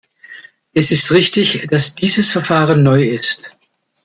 [0.73, 3.51] Es ist richtig, dass dieses Verfahren neu ist.